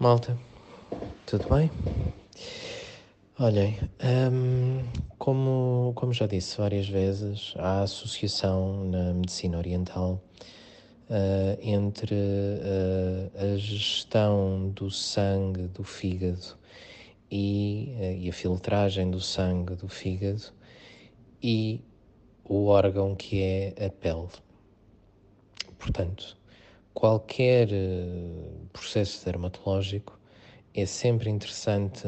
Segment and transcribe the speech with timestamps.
[0.00, 0.38] Malta,
[1.26, 1.72] tudo bem?
[3.36, 3.76] Olhem,
[4.30, 4.84] hum,
[5.18, 10.22] como, como já disse várias vezes, há associação na medicina oriental
[11.10, 16.56] uh, entre uh, a gestão do sangue do fígado
[17.28, 20.44] e, uh, e a filtragem do sangue do fígado
[21.42, 21.80] e
[22.44, 24.28] o órgão que é a pele.
[25.76, 26.36] Portanto,
[26.94, 27.68] qualquer
[28.78, 30.18] processo dermatológico
[30.74, 32.06] é sempre interessante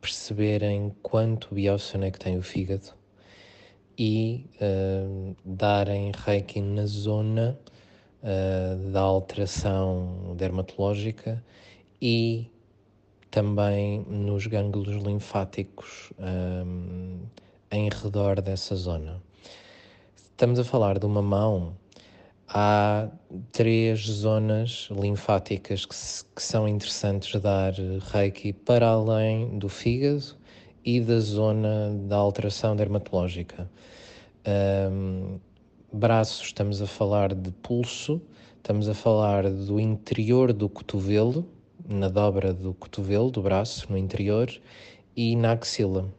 [0.00, 2.92] perceberem quanto bióssano é que tem o fígado
[3.98, 7.58] e uh, darem reiki na zona
[8.22, 11.42] uh, da alteração dermatológica
[12.00, 12.50] e
[13.30, 17.20] também nos gânglios linfáticos um,
[17.70, 19.22] em redor dessa zona.
[20.16, 21.76] Estamos a falar de uma mão
[22.52, 23.08] há
[23.52, 27.72] três zonas linfáticas que, se, que, são interessantes dar
[28.12, 30.36] reiki para além do fígado
[30.84, 33.70] e da zona da alteração dermatológica.
[34.90, 35.38] Um,
[35.92, 38.20] braços, estamos a falar de pulso,
[38.56, 41.48] estamos a falar do interior do cotovelo,
[41.88, 44.50] na dobra do cotovelo, do braço, no interior,
[45.16, 46.12] e na axila,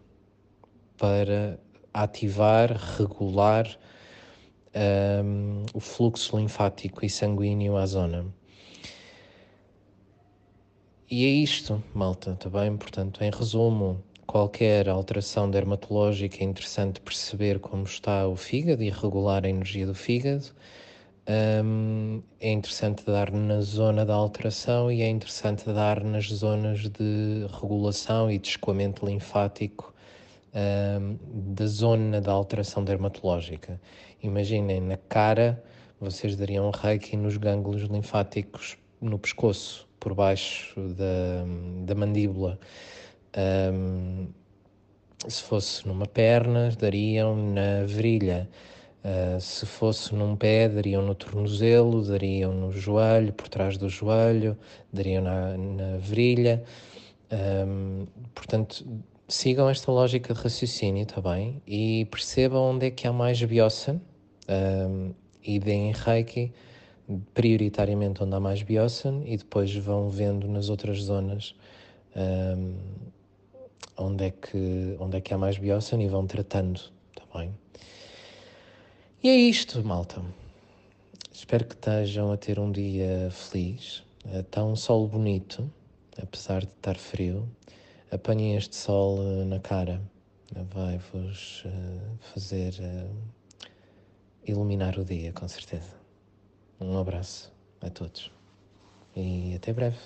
[0.98, 1.60] para
[1.94, 3.68] ativar, regular
[4.76, 8.26] um, o fluxo linfático e sanguíneo à zona.
[11.10, 12.78] E é isto, malta, está bem?
[12.78, 19.46] Portanto, em resumo, qualquer alteração dermatológica é interessante perceber como está o fígado e regular
[19.46, 20.46] a energia do fígado.
[21.64, 27.46] Um, é interessante dar na zona da alteração e é interessante dar nas zonas de
[27.62, 29.94] regulação e de escoamento linfático
[30.54, 33.80] da zona da alteração dermatológica.
[34.22, 35.64] Imaginem, na cara,
[36.00, 41.46] vocês dariam reiki nos gânglios linfáticos no pescoço, por baixo da,
[41.86, 42.60] da mandíbula.
[43.74, 44.28] Um,
[45.28, 48.50] se fosse numa perna, dariam na virilha.
[49.04, 54.58] Uh, se fosse num pé, dariam no tornozelo, dariam no joelho, por trás do joelho,
[54.92, 56.64] dariam na, na virilha.
[57.32, 58.86] Um, portanto,
[59.32, 61.62] sigam esta lógica de raciocínio, está bem?
[61.66, 64.02] E percebam onde é que há mais biossan
[64.50, 66.52] um, e deem reiki
[67.34, 71.56] prioritariamente onde há mais biossan e depois vão vendo nas outras zonas
[72.16, 72.76] um,
[73.98, 77.56] onde, é que, onde é que há mais biossan e vão tratando, está bem?
[79.24, 80.22] E é isto, malta.
[81.32, 84.04] Espero que estejam a ter um dia feliz.
[84.34, 85.72] Está um sol bonito,
[86.22, 87.48] apesar de estar frio
[88.12, 90.02] apanhem este sol uh, na cara,
[90.74, 93.68] vai-vos uh, fazer uh,
[94.46, 95.96] iluminar o dia, com certeza.
[96.80, 98.32] Um abraço a todos
[99.16, 99.98] e até breve.